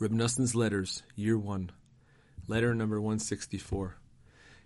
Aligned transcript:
Reb 0.00 0.10
Noson's 0.10 0.56
Letters, 0.56 1.04
Year 1.14 1.38
1, 1.38 1.70
Letter 2.48 2.74
number 2.74 3.00
164. 3.00 3.94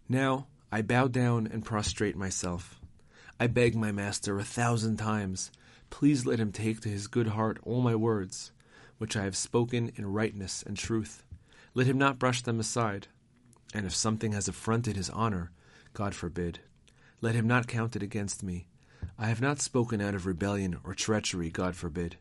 Now 0.08 0.46
I 0.72 0.80
bow 0.80 1.06
down 1.06 1.46
and 1.46 1.62
prostrate 1.62 2.16
myself. 2.16 2.80
I 3.38 3.46
beg 3.46 3.76
my 3.76 3.92
master 3.92 4.38
a 4.38 4.42
thousand 4.42 4.96
times, 4.96 5.52
please 5.90 6.24
let 6.24 6.40
him 6.40 6.50
take 6.50 6.80
to 6.80 6.88
his 6.88 7.08
good 7.08 7.26
heart 7.26 7.58
all 7.62 7.82
my 7.82 7.94
words, 7.94 8.52
which 8.96 9.18
I 9.18 9.24
have 9.24 9.36
spoken 9.36 9.92
in 9.96 10.14
rightness 10.14 10.64
and 10.66 10.78
truth. 10.78 11.22
Let 11.74 11.86
him 11.86 11.98
not 11.98 12.18
brush 12.18 12.40
them 12.40 12.58
aside. 12.58 13.08
And 13.74 13.84
if 13.84 13.94
something 13.94 14.32
has 14.32 14.48
affronted 14.48 14.96
his 14.96 15.10
honor, 15.10 15.50
God 15.92 16.14
forbid. 16.14 16.60
Let 17.20 17.34
him 17.34 17.46
not 17.46 17.68
count 17.68 17.94
it 17.96 18.02
against 18.02 18.42
me. 18.42 18.66
I 19.18 19.26
have 19.26 19.42
not 19.42 19.60
spoken 19.60 20.00
out 20.00 20.14
of 20.14 20.24
rebellion 20.24 20.78
or 20.84 20.94
treachery, 20.94 21.50
God 21.50 21.76
forbid. 21.76 22.16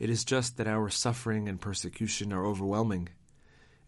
It 0.00 0.08
is 0.08 0.24
just 0.24 0.56
that 0.56 0.66
our 0.66 0.88
suffering 0.88 1.46
and 1.46 1.60
persecution 1.60 2.32
are 2.32 2.46
overwhelming, 2.46 3.10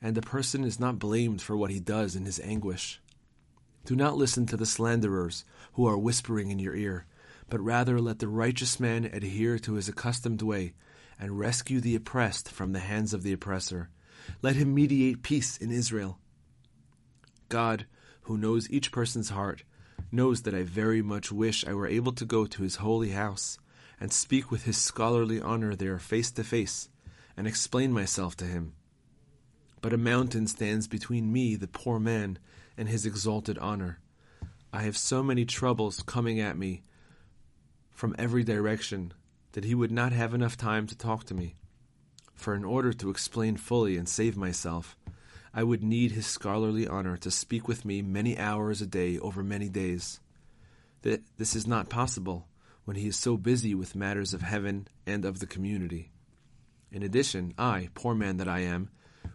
and 0.01 0.15
the 0.15 0.21
person 0.21 0.63
is 0.63 0.79
not 0.79 0.99
blamed 0.99 1.41
for 1.41 1.57
what 1.57 1.71
he 1.71 1.81
does 1.81 2.15
in 2.15 2.27
his 2.27 2.39
anguish. 2.41 3.01
Do 3.87 3.97
not 3.97 4.19
listen 4.19 4.45
to 4.47 4.59
the 4.59 4.67
slanderers 4.67 5.47
who 5.73 5.87
are 5.87 5.97
whispering 5.97 6.51
in 6.51 6.59
your 6.59 6.77
ear, 6.77 7.07
but 7.49 7.63
rather 7.63 7.99
let 7.99 8.19
the 8.19 8.29
righteous 8.29 8.79
man 8.79 9.07
adhere 9.07 9.59
to 9.61 9.73
his 9.73 9.89
accustomed 9.89 10.43
way 10.43 10.75
and 11.19 11.39
rescue 11.39 11.81
the 11.81 11.97
oppressed 11.97 12.51
from 12.51 12.73
the 12.73 12.81
hands 12.81 13.15
of 13.15 13.23
the 13.23 13.33
oppressor. 13.33 13.89
Let 14.43 14.57
him 14.57 14.75
mediate 14.75 15.23
peace 15.23 15.57
in 15.57 15.73
Israel. 15.73 16.19
God, 17.49 17.87
who 18.23 18.37
knows 18.37 18.71
each 18.71 18.93
person's 18.93 19.31
heart, 19.31 19.65
knows 20.11 20.43
that 20.43 20.55
I 20.55 20.63
very 20.63 21.01
much 21.01 21.33
wish 21.33 21.67
I 21.67 21.73
were 21.73 21.87
able 21.87 22.13
to 22.13 22.27
go 22.27 22.45
to 22.45 22.63
his 22.63 22.77
holy 22.77 23.11
house 23.11 23.59
and 24.03 24.13
speak 24.13 24.51
with 24.51 24.65
his 24.65 24.77
scholarly 24.77 25.41
honor 25.41 25.77
there 25.77 25.97
face 25.97 26.33
to 26.33 26.43
face, 26.43 26.89
and 27.37 27.47
explain 27.47 27.93
myself 27.93 28.37
to 28.37 28.45
him. 28.45 28.73
But 29.81 29.93
a 29.93 29.97
mountain 29.97 30.49
stands 30.49 30.89
between 30.89 31.33
me, 31.33 31.55
the 31.55 31.69
poor 31.69 32.01
man, 32.01 32.41
and 32.77 32.89
his 32.89 33.07
exalted 33.07 33.59
honor. 33.59 34.01
I 34.73 34.83
have 34.83 34.97
so 34.97 35.23
many 35.23 35.45
troubles 35.45 36.03
coming 36.05 36.41
at 36.41 36.59
me 36.59 36.83
from 37.93 38.17
every 38.19 38.43
direction 38.43 39.13
that 39.53 39.63
he 39.63 39.75
would 39.77 39.93
not 39.93 40.11
have 40.11 40.35
enough 40.35 40.57
time 40.57 40.89
to 40.89 40.99
talk 40.99 41.23
to 41.27 41.35
me. 41.35 41.55
For 42.35 42.57
in 42.57 42.65
order 42.65 42.93
to 42.95 43.09
explain 43.09 43.57
fully 43.57 43.97
and 43.97 44.09
save 44.09 44.37
myself, 44.37 44.97
I 45.55 45.63
would 45.63 45.85
need 45.85 46.11
his 46.11 46.27
scholarly 46.27 46.89
honor 46.89 47.17
to 47.19 47.31
speak 47.31 47.69
with 47.69 47.85
me 47.85 48.03
many 48.03 48.37
hours 48.37 48.83
a 48.83 48.87
day 48.87 49.21
over 49.21 49.45
many 49.45 49.69
days. 49.69 50.19
This 51.03 51.55
is 51.55 51.69
not 51.69 51.89
possible, 51.89 52.49
when 52.85 52.97
he 52.97 53.07
is 53.07 53.17
so 53.17 53.37
busy 53.37 53.75
with 53.75 53.95
matters 53.95 54.35
of 54.35 54.43
heaven 54.43 54.89
and 55.07 55.25
of 55.25 55.39
the 55.39 55.47
community. 55.47 56.11
In 56.91 57.03
addition, 57.03 57.55
I, 57.57 57.89
poor 57.95 58.15
man 58.15 58.39
that 58.39 58.49
I 58.49 58.61
am, 58.61 58.91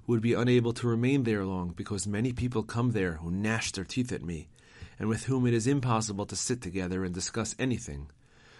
would 0.06 0.22
be 0.22 0.34
unable 0.34 0.74
to 0.74 0.88
remain 0.88 1.24
there 1.24 1.46
long 1.46 1.70
because 1.70 2.06
many 2.06 2.34
people 2.34 2.64
come 2.64 2.92
there 2.92 3.14
who 3.14 3.32
gnash 3.32 3.72
their 3.72 3.84
teeth 3.84 4.12
at 4.12 4.24
me, 4.24 4.50
and 5.00 5.10
with 5.10 5.26
whom 5.26 5.46
it 5.48 5.54
is 5.54 5.68
impossible 5.68 6.26
to 6.26 6.36
sit 6.36 6.62
together 6.62 7.04
and 7.04 7.14
discuss 7.14 7.56
anything. 7.58 8.10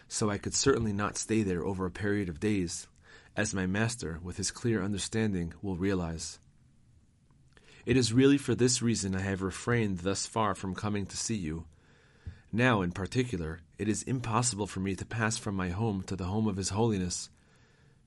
So 0.08 0.30
I 0.30 0.38
could 0.38 0.54
certainly 0.54 0.94
not 0.94 1.18
stay 1.18 1.44
there 1.44 1.64
over 1.64 1.86
a 1.86 1.92
period 1.92 2.30
of 2.30 2.40
days, 2.40 2.88
as 3.36 3.54
my 3.54 3.66
master, 3.66 4.20
with 4.24 4.38
his 4.38 4.52
clear 4.52 4.82
understanding, 4.82 5.54
will 5.62 5.76
realize. 5.76 6.40
It 7.86 7.98
is 7.98 8.14
really 8.14 8.38
for 8.38 8.56
this 8.56 8.82
reason 8.82 9.16
I 9.16 9.22
have 9.22 9.42
refrained 9.42 10.00
thus 10.00 10.26
far 10.26 10.56
from 10.56 10.76
coming 10.76 11.06
to 11.06 11.18
see 11.18 11.36
you 11.36 11.66
now, 12.52 12.82
in 12.82 12.92
particular, 12.92 13.60
it 13.78 13.90
is 13.90 14.04
impossible 14.04 14.68
for 14.68 14.80
me 14.80 14.96
to 14.96 15.06
pass 15.06 15.38
from 15.38 15.56
my 15.56 15.70
home 15.70 16.04
to 16.04 16.16
the 16.16 16.26
home 16.26 16.48
of 16.48 16.58
His 16.58 16.70
Holiness, 16.70 17.30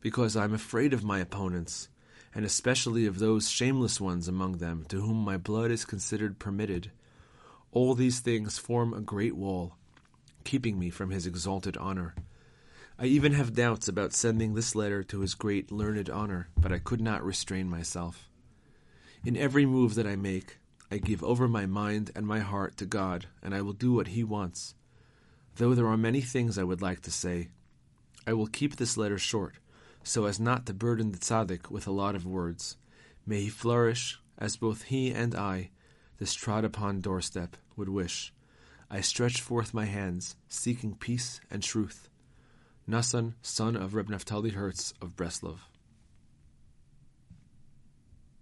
because 0.00 0.36
I 0.36 0.44
am 0.44 0.54
afraid 0.54 0.92
of 0.92 1.04
my 1.04 1.18
opponents, 1.18 1.88
and 2.34 2.44
especially 2.44 3.06
of 3.06 3.18
those 3.18 3.50
shameless 3.50 4.00
ones 4.00 4.28
among 4.28 4.58
them 4.58 4.84
to 4.88 5.00
whom 5.00 5.18
my 5.18 5.36
blood 5.36 5.70
is 5.70 5.84
considered 5.84 6.38
permitted. 6.38 6.90
All 7.72 7.94
these 7.94 8.20
things 8.20 8.58
form 8.58 8.94
a 8.94 9.00
great 9.00 9.36
wall, 9.36 9.76
keeping 10.44 10.78
me 10.78 10.90
from 10.90 11.10
His 11.10 11.26
exalted 11.26 11.76
honor. 11.76 12.14
I 12.98 13.06
even 13.06 13.32
have 13.32 13.54
doubts 13.54 13.88
about 13.88 14.12
sending 14.12 14.54
this 14.54 14.74
letter 14.74 15.02
to 15.04 15.20
His 15.20 15.34
great 15.34 15.70
learned 15.70 16.08
honor, 16.08 16.48
but 16.56 16.72
I 16.72 16.78
could 16.78 17.00
not 17.00 17.24
restrain 17.24 17.68
myself. 17.68 18.28
In 19.24 19.36
every 19.36 19.66
move 19.66 19.96
that 19.96 20.06
I 20.06 20.16
make, 20.16 20.59
I 20.90 20.98
give 20.98 21.22
over 21.22 21.46
my 21.46 21.66
mind 21.66 22.10
and 22.14 22.26
my 22.26 22.40
heart 22.40 22.76
to 22.78 22.86
God, 22.86 23.26
and 23.42 23.54
I 23.54 23.62
will 23.62 23.72
do 23.72 23.92
what 23.92 24.08
He 24.08 24.24
wants. 24.24 24.74
Though 25.56 25.74
there 25.74 25.86
are 25.86 25.96
many 25.96 26.20
things 26.20 26.58
I 26.58 26.64
would 26.64 26.82
like 26.82 27.02
to 27.02 27.10
say, 27.10 27.48
I 28.26 28.32
will 28.32 28.46
keep 28.46 28.76
this 28.76 28.96
letter 28.96 29.18
short, 29.18 29.54
so 30.02 30.24
as 30.26 30.40
not 30.40 30.66
to 30.66 30.74
burden 30.74 31.12
the 31.12 31.18
tzaddik 31.18 31.70
with 31.70 31.86
a 31.86 31.92
lot 31.92 32.14
of 32.14 32.26
words. 32.26 32.76
May 33.26 33.42
he 33.42 33.48
flourish, 33.48 34.20
as 34.38 34.56
both 34.56 34.82
he 34.84 35.10
and 35.12 35.34
I, 35.34 35.70
this 36.18 36.34
trod 36.34 36.64
upon 36.64 37.00
doorstep, 37.00 37.56
would 37.76 37.88
wish. 37.88 38.32
I 38.90 39.00
stretch 39.00 39.40
forth 39.40 39.72
my 39.72 39.84
hands, 39.84 40.36
seeking 40.48 40.96
peace 40.96 41.40
and 41.50 41.62
truth. 41.62 42.08
Noson, 42.88 43.34
son 43.42 43.76
of 43.76 43.94
Reb 43.94 44.08
Naftali 44.08 44.52
Hertz 44.52 44.92
of 45.00 45.16
Breslov. 45.16 45.58